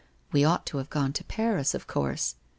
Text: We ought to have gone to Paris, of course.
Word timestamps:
We 0.31 0.43
ought 0.43 0.65
to 0.65 0.79
have 0.79 0.89
gone 0.89 1.13
to 1.13 1.23
Paris, 1.23 1.75
of 1.75 1.85
course. 1.85 2.33